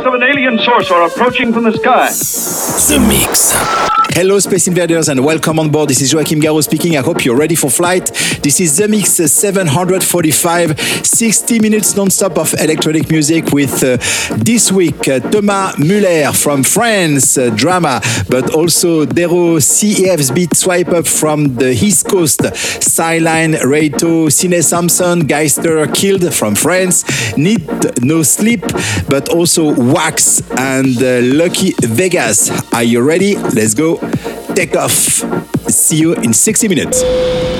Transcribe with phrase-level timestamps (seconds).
[0.00, 2.08] Of an alien source are approaching from the sky.
[2.88, 3.52] The Mix.
[4.12, 5.88] Hello, Space Invaders, and welcome on board.
[5.88, 6.96] This is Joachim Garraud speaking.
[6.96, 8.06] I hope you're ready for flight.
[8.42, 13.98] This is The Mix 745, 60 minutes non-stop of electronic music with uh,
[14.36, 20.88] this week uh, Thomas Muller from France, uh, drama, but also Dero CEF's beat swipe
[20.88, 22.42] up from the East Coast,
[22.82, 27.04] Sideline, Reito, Cine Samson, Geister Killed from France,
[27.36, 28.66] Need No Sleep,
[29.08, 32.50] but also Wax and uh, Lucky Vegas.
[32.72, 33.34] Are you ready?
[33.36, 33.96] Let's go.
[34.54, 34.92] Take off.
[35.68, 37.02] See you in 60 minutes.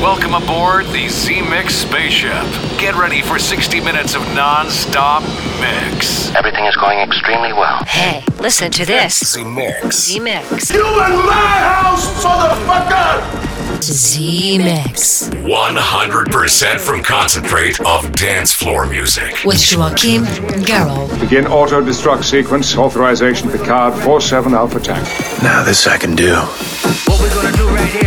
[0.00, 2.44] Welcome aboard the Zemixx spaceship.
[2.78, 5.22] Get ready for 60 minutes of non stop
[5.60, 6.32] mix.
[6.36, 7.82] Everything is going extremely well.
[7.86, 9.34] Hey, listen to this.
[9.34, 10.10] The Mix.
[10.12, 10.72] Zemixx.
[10.72, 13.49] You in my house, motherfucker!
[13.82, 15.30] Zemixx.
[15.44, 19.44] 100% from concentrate of dance floor music.
[19.44, 20.24] With Joachim
[20.64, 21.20] Garraud.
[21.20, 22.76] Begin auto destruct sequence.
[22.76, 25.04] Authorization Picard 47 Alpha Tank.
[25.42, 26.34] Now this I can do.
[26.34, 27.99] What we're gonna do right here?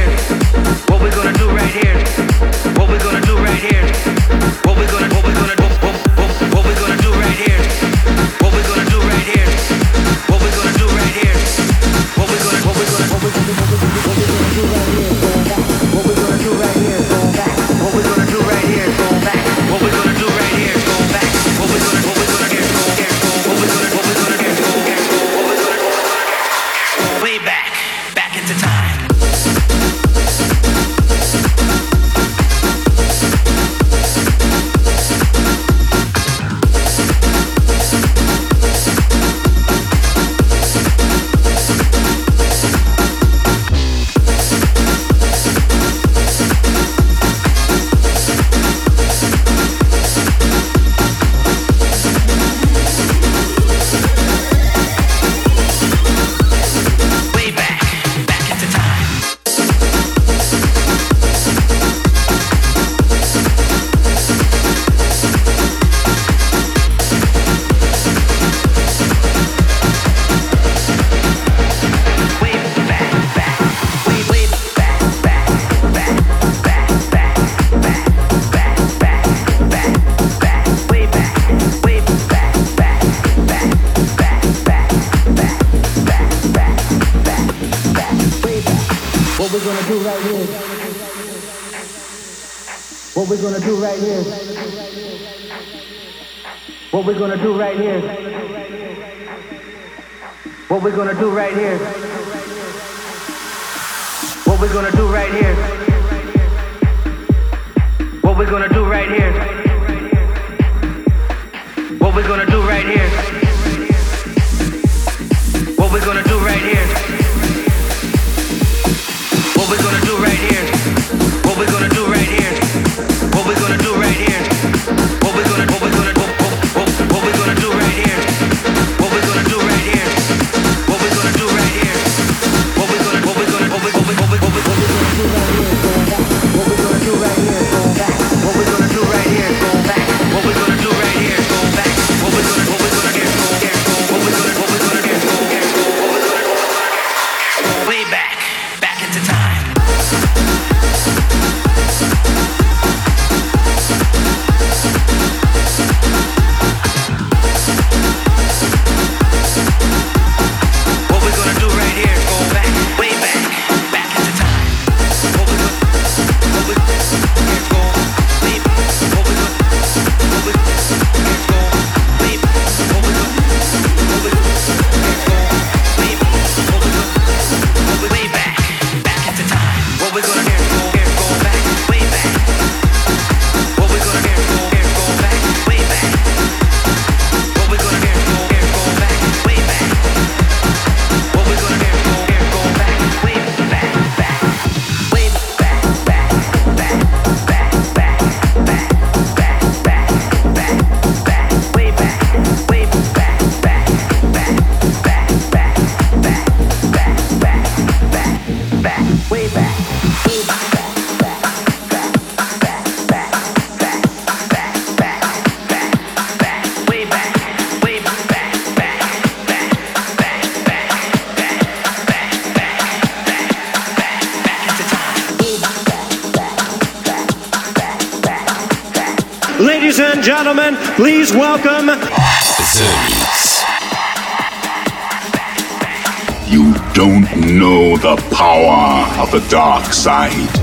[240.03, 240.62] Side.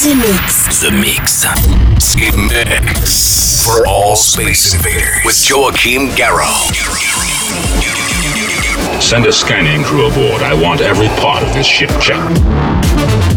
[0.00, 0.80] The Mix.
[0.80, 1.42] The Mix.
[2.14, 3.62] The Mix.
[3.66, 5.20] For all Space Invaders.
[5.26, 6.72] With Joachim Garraud.
[9.02, 10.42] Send a scanning crew aboard.
[10.42, 13.29] I want every part of this ship checked.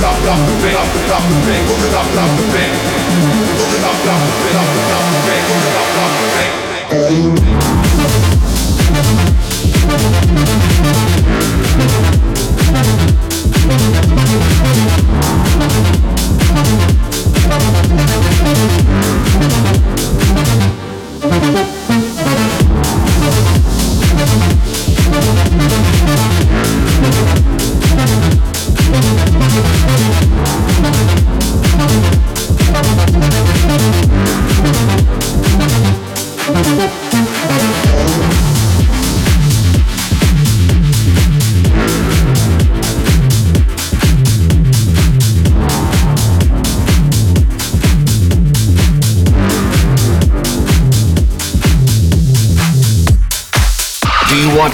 [0.00, 0.58] Want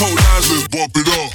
[0.00, 0.16] Down,
[1.04, 1.29] down.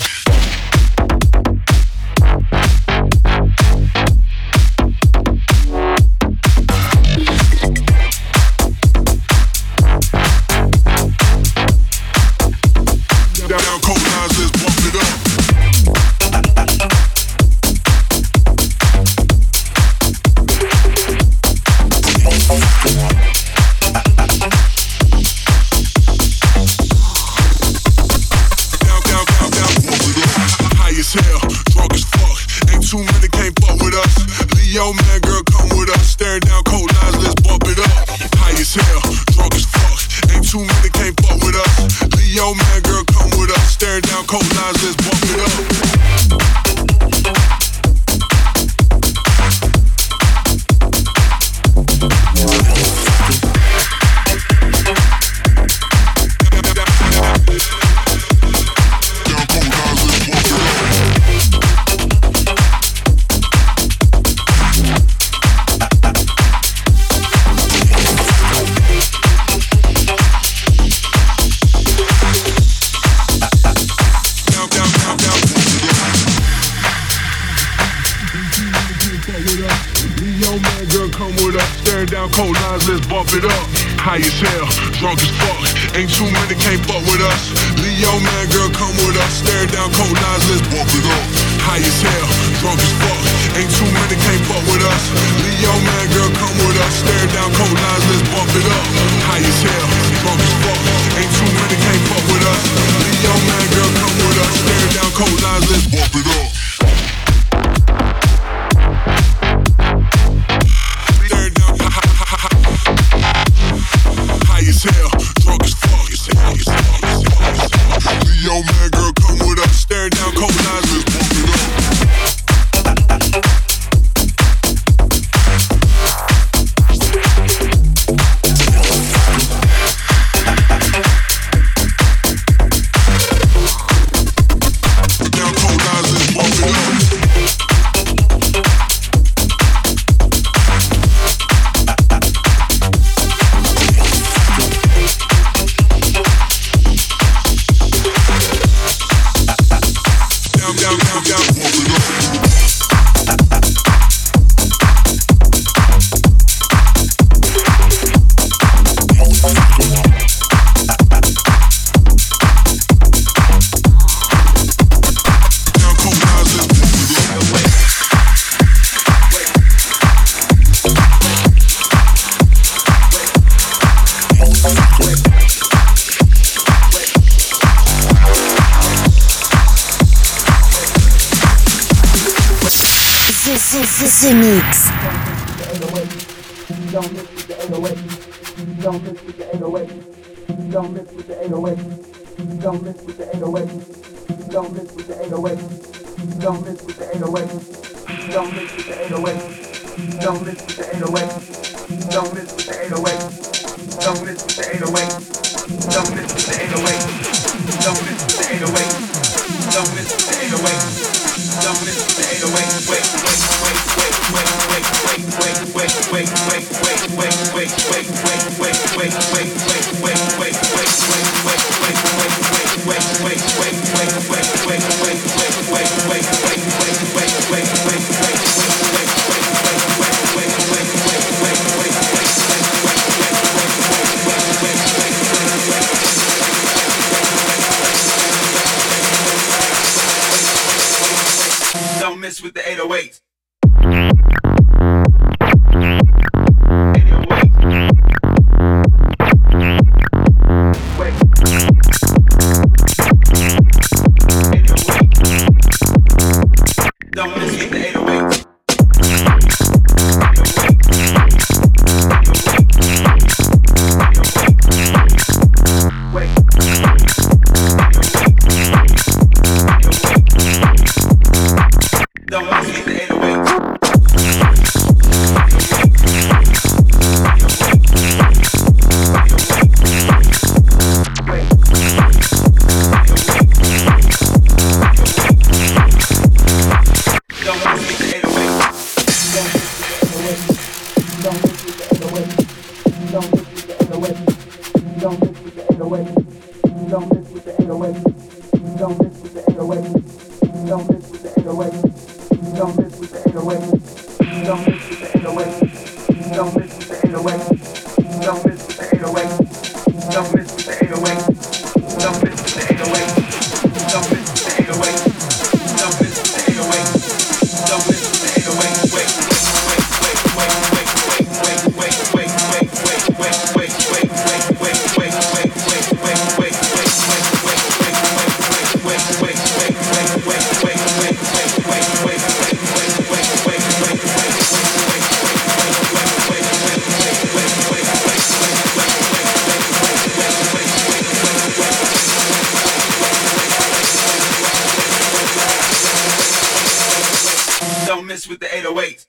[348.65, 349.04] to wait.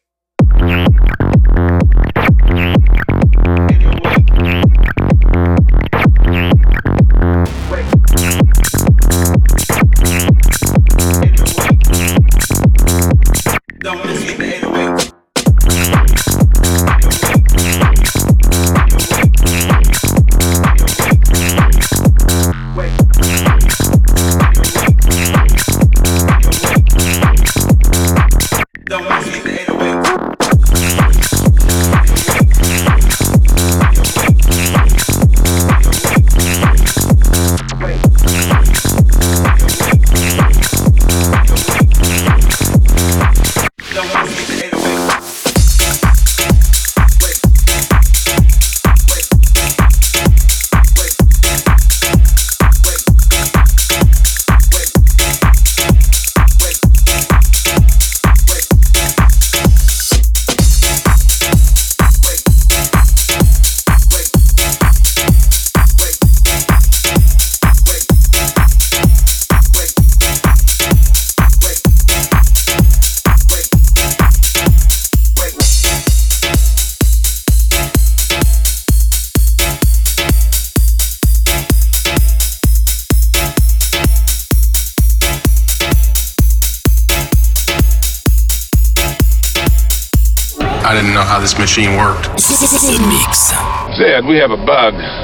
[94.26, 95.15] We have a bug.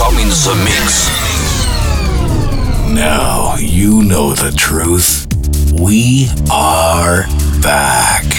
[0.00, 1.10] Welcome in the mix.
[2.88, 5.26] Now you know the truth.
[5.78, 7.26] We are
[7.60, 8.29] back.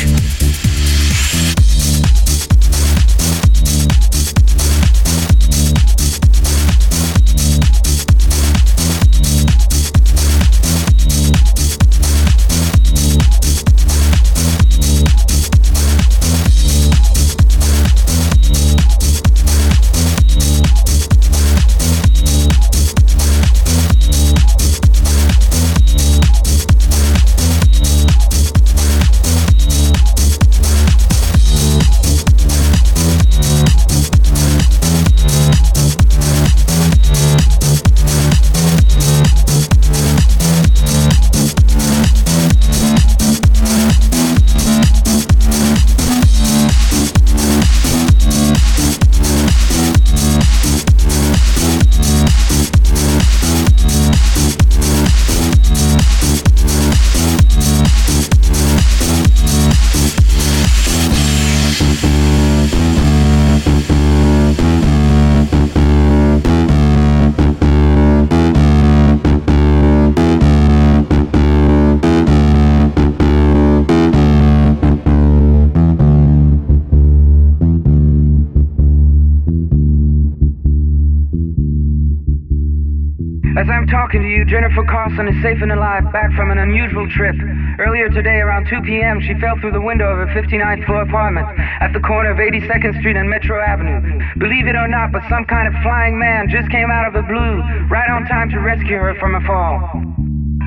[85.11, 87.35] Carlson is safe and alive back from an unusual trip.
[87.79, 91.47] Earlier today, around 2 p.m., she fell through the window of her 59th floor apartment
[91.81, 93.99] at the corner of 82nd Street and Metro Avenue.
[94.39, 97.23] Believe it or not, but some kind of flying man just came out of the
[97.27, 97.59] blue,
[97.91, 99.83] right on time to rescue her from a fall.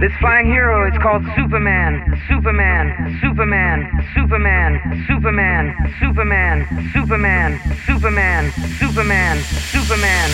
[0.01, 4.69] This flying hero is called Superman, Superman, Superman, Superman,
[5.09, 7.57] Superman, Superman, Superman,
[7.89, 9.41] Superman, Superman,
[9.73, 10.29] Superman.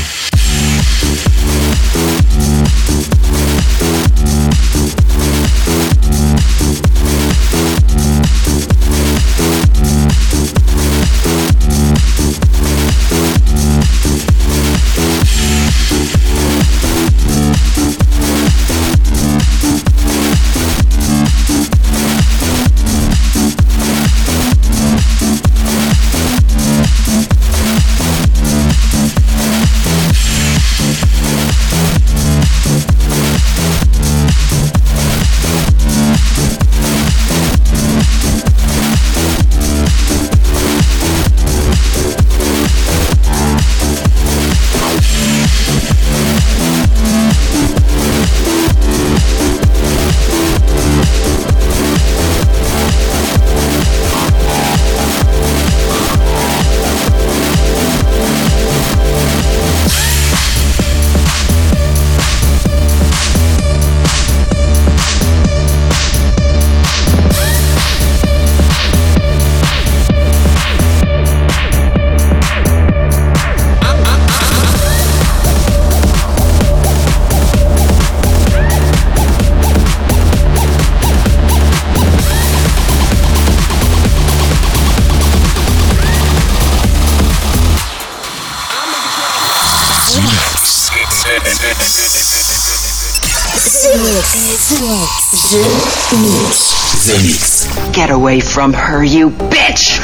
[97.07, 97.67] The Mix.
[97.93, 100.01] Get away from her, you bitch!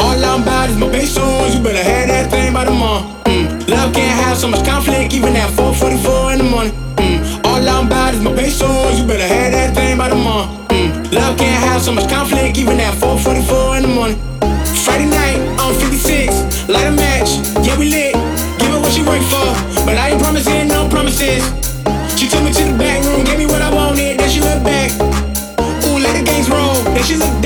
[0.00, 1.54] All I'm about is my songs.
[1.54, 3.08] You better have that thing by the morning.
[3.24, 3.68] Mm.
[3.68, 6.72] Love can't have so much conflict, even at 4:44 in the morning.
[6.96, 7.44] Mm.
[7.44, 8.98] All I'm about is my songs.
[8.98, 10.56] You better have that thing by the morning.
[10.68, 11.12] Mm.
[11.12, 13.61] Love can't have so much conflict, even at 4:44
[27.02, 27.41] Asian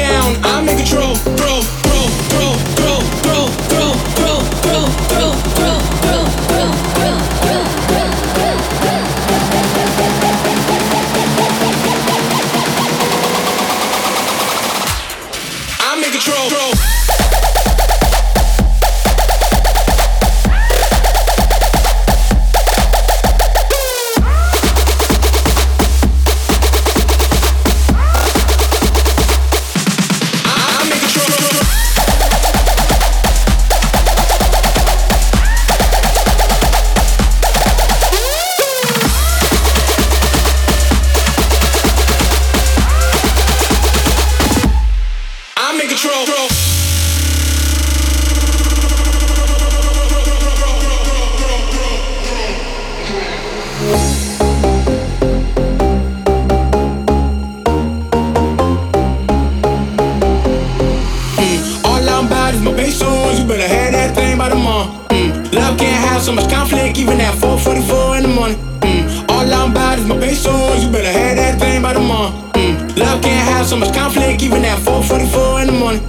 [70.05, 70.85] My bass songs.
[70.85, 72.37] You better have that thing by the morning.
[72.53, 72.99] Mm.
[72.99, 76.03] Love can't have so much conflict, even at 4:44 in the morning.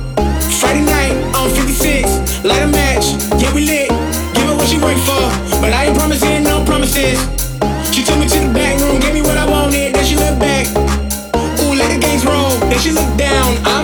[0.59, 3.05] Friday night I'm 56, light a match.
[3.39, 3.89] Yeah, we lit.
[4.33, 5.23] Give her what she work for,
[5.61, 7.19] but I ain't promising no promises.
[7.93, 9.95] She took me to the back room, gave me what I wanted.
[9.95, 10.65] Then she looked back.
[11.61, 12.49] Ooh, let the games roll.
[12.69, 13.57] Then she looked down.
[13.65, 13.76] I'm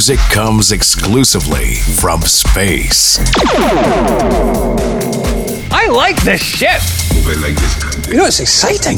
[0.00, 3.18] music comes exclusively from space.
[5.70, 6.80] I like this shit.
[8.08, 8.96] You know, it's exciting.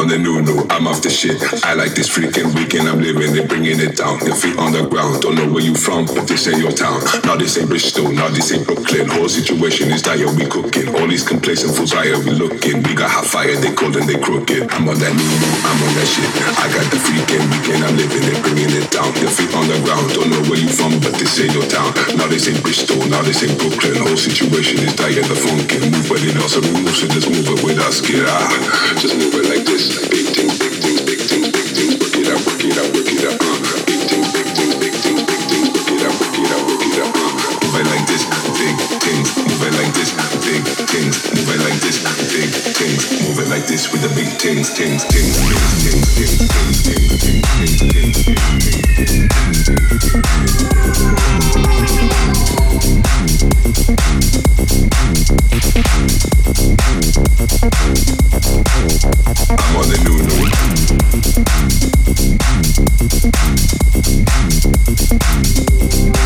[0.00, 1.36] On the new new, I'm off the shit.
[1.60, 4.16] I like this freaking weekend, I'm living it, bringing it down.
[4.24, 7.04] Your feet on the ground, don't know where you from, but this ain't your town.
[7.28, 9.12] Now this ain't Bristol, now this ain't Brooklyn.
[9.12, 10.88] Whole situation is dire, we cooking.
[10.96, 12.80] All these complacent fools higher, we looking.
[12.80, 14.72] We got hot fire, they cold and they crooked.
[14.72, 16.30] I'm on that new new, I'm on that shit.
[16.56, 19.12] I got the freaking weekend, I'm living it, bringing it down.
[19.20, 21.92] Your feet on the ground, don't know where you from, but this ain't your town.
[22.16, 24.00] Now this ain't Bristol, now this ain't Brooklyn.
[24.00, 25.92] Whole situation is dire, the funkin'.
[25.92, 28.48] Move, but it also remove, so just move it with us, get out.
[28.48, 30.49] Ah, just move it like this an addicting
[40.90, 41.22] things.
[41.30, 42.02] Move it like this,
[42.34, 43.10] big things.
[43.22, 47.46] Move it like this with the big things, things, things, things, things, things, things, things,
[47.54, 48.40] things, things, things,
[59.50, 60.18] I'm on the new
[66.14, 66.19] new.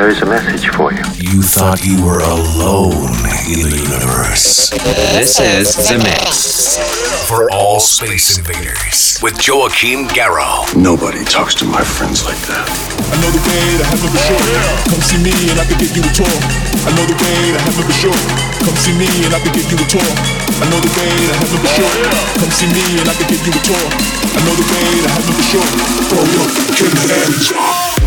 [0.00, 1.04] There is a message for you.
[1.20, 3.12] You thought you were alone
[3.52, 4.72] in the universe.
[5.12, 6.80] This is The Mix.
[7.28, 10.72] For all space invaders with Joachim Garraud.
[10.72, 12.64] Nobody talks to my friends like that.
[13.12, 14.40] I know the way to heaven for sure.
[14.88, 16.32] Come see me and I can give you a tour.
[16.32, 18.20] I know the way to heaven for sure.
[18.64, 20.00] Come see me and I can give you a tour.
[20.00, 21.92] I know the way to heaven for sure.
[22.40, 23.84] Come see me and I can give you a tour.
[24.32, 25.68] I know the way to heaven for sure.
[26.08, 27.99] Throw your fucking hands up.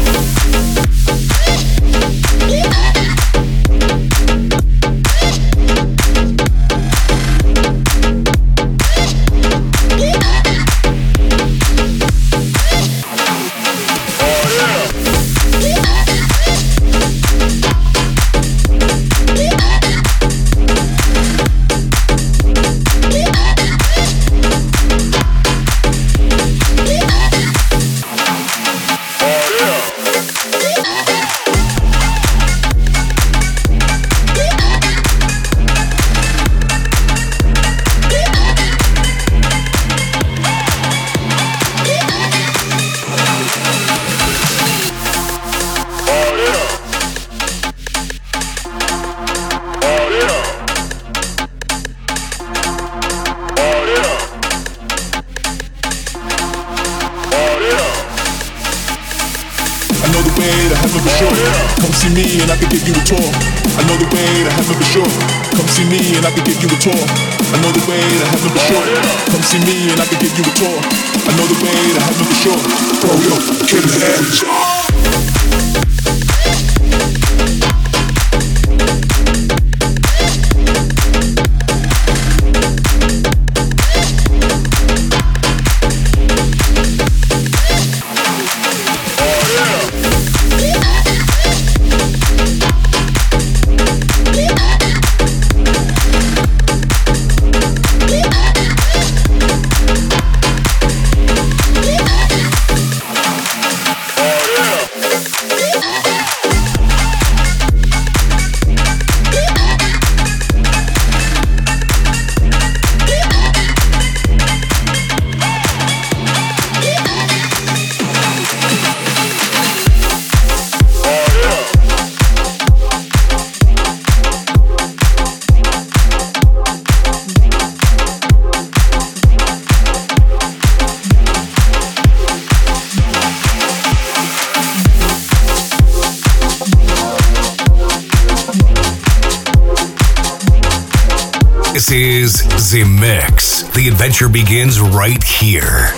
[144.23, 145.91] adventure begins right here.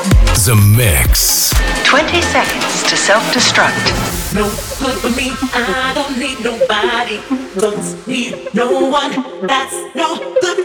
[0.46, 1.54] The Mix.
[1.86, 4.34] 20 seconds to self destruct.
[4.34, 4.44] No
[4.80, 5.32] good for me.
[5.54, 7.22] I don't need nobody.
[7.60, 9.48] Don't need no one.
[9.48, 10.65] That's no good.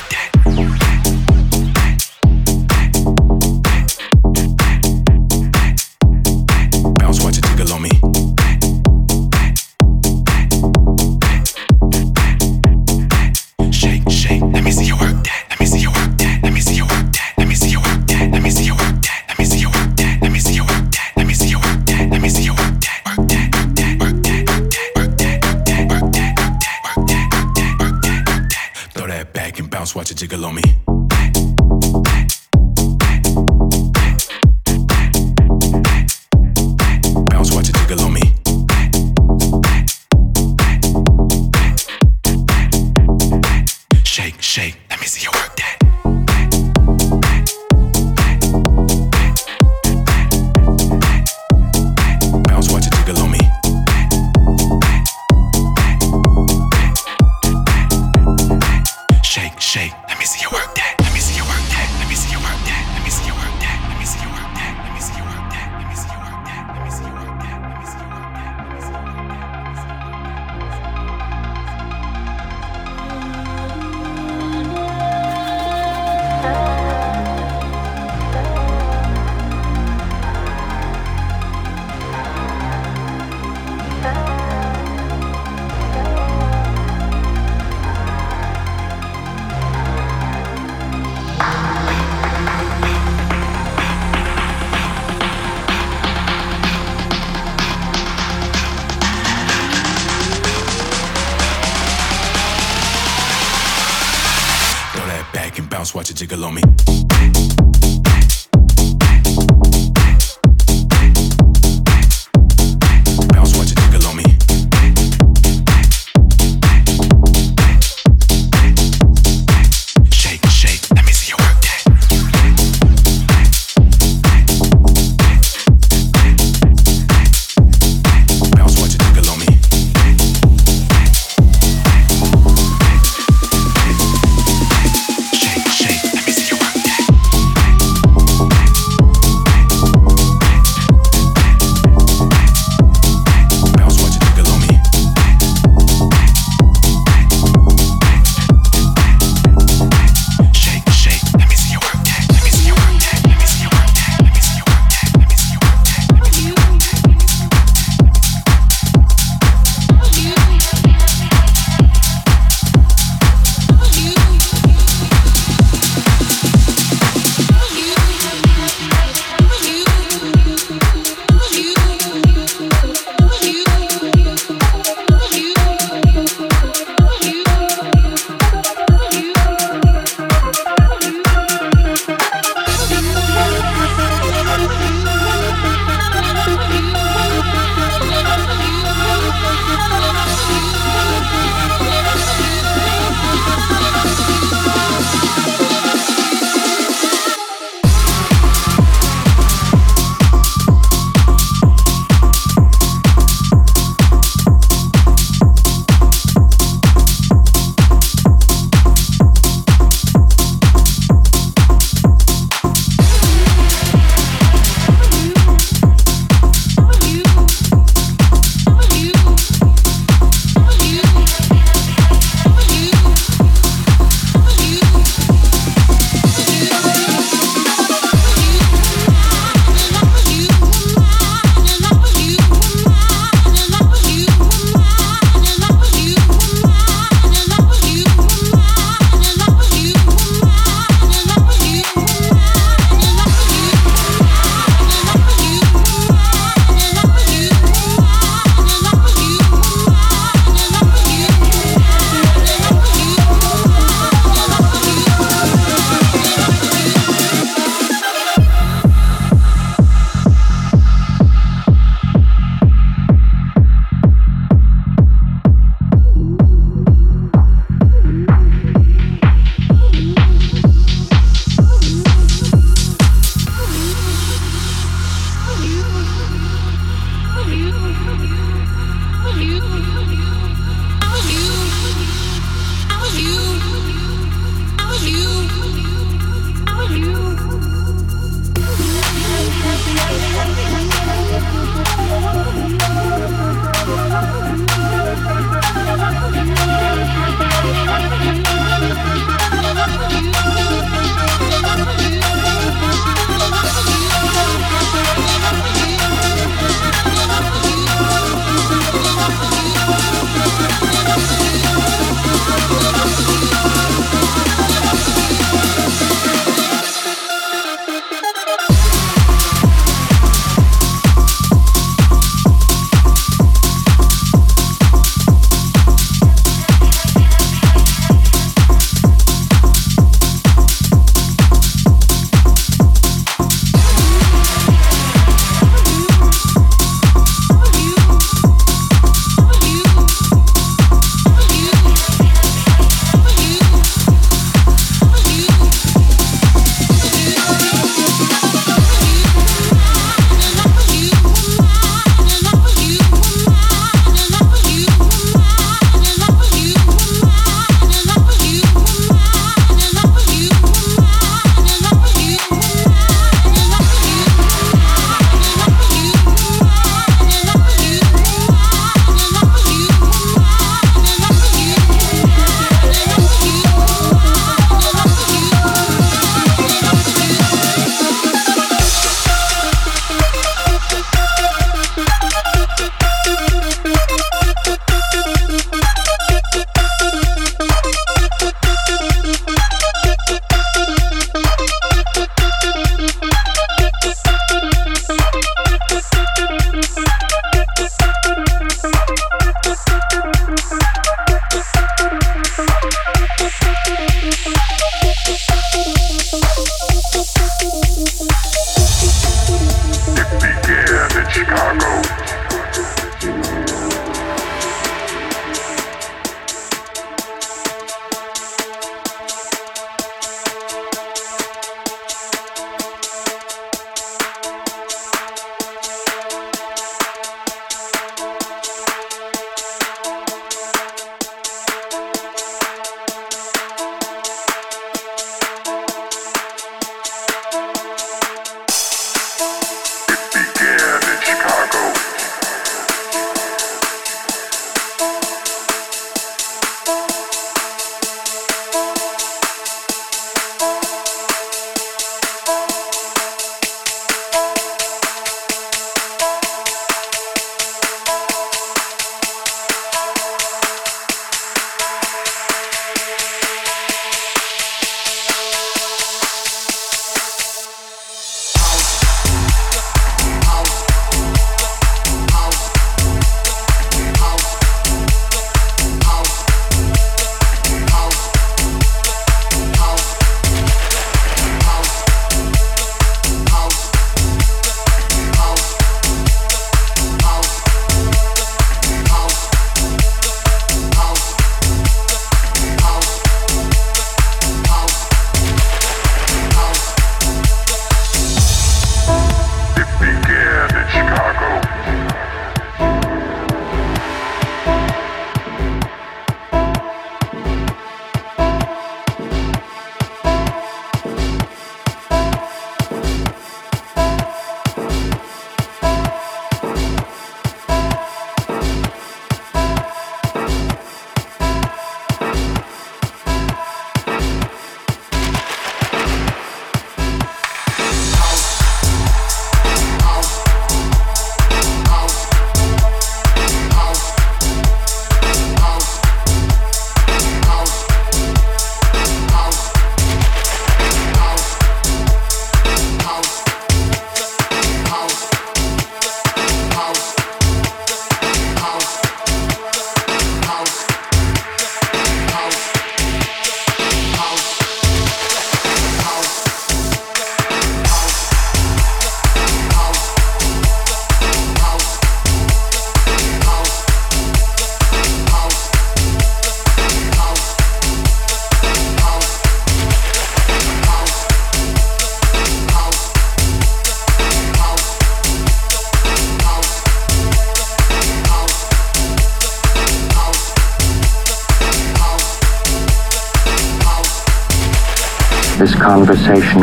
[105.95, 107.00] watch it jiggle on me.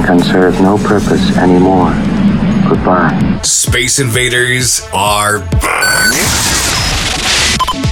[0.08, 1.90] Conversation can serve no purpose anymore.
[2.66, 3.40] Goodbye.
[3.42, 6.12] Space Invaders are back.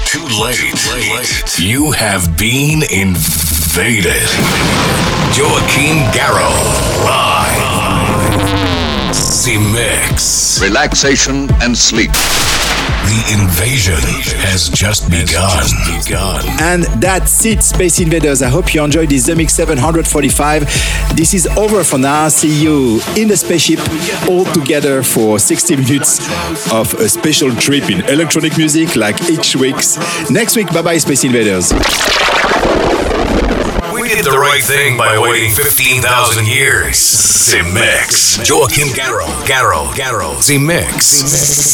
[0.07, 1.59] Too late.
[1.59, 4.29] You have been invaded.
[5.37, 8.17] Joachim Garraud live.
[9.13, 10.63] Zemixx.
[10.63, 12.13] Relaxation and sleep.
[13.07, 13.95] The invasion
[14.43, 15.63] has just begun.
[16.61, 18.43] And that's it, Space Invaders.
[18.43, 21.17] I hope you enjoyed this Zemixx 745.
[21.17, 22.27] This is over for now.
[22.29, 23.79] See you in the spaceship
[24.29, 26.19] all together for 60 minutes
[26.73, 29.77] of a special trip in electronic music like each week.
[30.29, 31.73] Next week, bye bye, Space Invaders.
[34.07, 36.95] We did the right thing by waiting 15,000 years.
[36.95, 38.39] Zemixx.
[38.49, 39.27] Joachim Garraud.
[39.49, 39.93] Garraud.
[39.97, 40.41] Garraud.
[40.41, 41.27] Zemixx.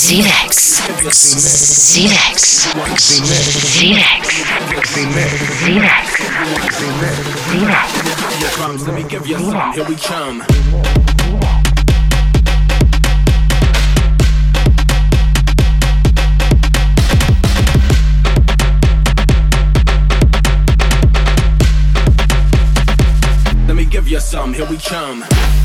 [0.09, 0.81] Zemixx.
[1.13, 2.73] Zemixx.
[2.97, 4.17] Zemixx.
[5.61, 6.23] Zemixx.
[8.57, 9.73] Drums, let me give you some.
[9.75, 10.43] Here we come.
[24.33, 24.55] Some.
[24.55, 25.62] Here we come.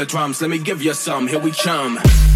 [0.00, 0.40] Then we give you drums.
[0.40, 1.28] Let me give you some.
[1.28, 2.29] Here we come.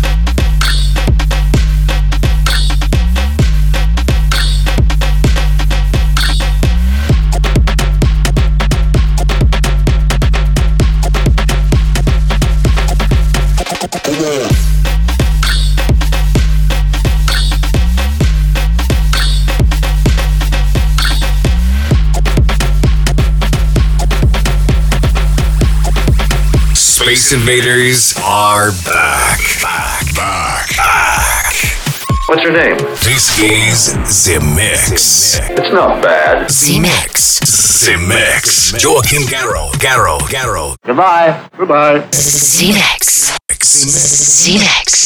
[27.24, 29.40] Space Invaders are back.
[29.62, 30.14] Back.
[30.14, 30.76] Back.
[30.76, 31.54] Back.
[32.28, 32.76] What's your name?
[32.76, 35.40] This is Zemixx.
[35.58, 36.48] It's not bad.
[36.48, 37.40] Zemixx.
[37.46, 38.78] Zemixx.
[38.82, 39.72] Joachim Garraud.
[39.78, 40.20] Garraud.
[40.28, 40.76] Garraud.
[40.84, 41.48] Goodbye.
[41.56, 42.00] Goodbye.
[42.10, 43.38] Zemixx.
[43.48, 45.04] Zemixx.